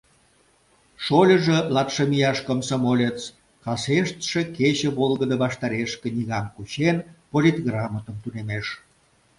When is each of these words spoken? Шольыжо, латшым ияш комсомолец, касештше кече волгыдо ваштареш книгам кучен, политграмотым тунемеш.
Шольыжо, 1.03 1.57
латшым 1.75 2.11
ияш 2.17 2.39
комсомолец, 2.47 3.19
касештше 3.63 4.41
кече 4.55 4.89
волгыдо 4.97 5.35
ваштареш 5.43 5.91
книгам 6.01 6.45
кучен, 6.55 6.97
политграмотым 7.31 8.17
тунемеш. 8.23 8.65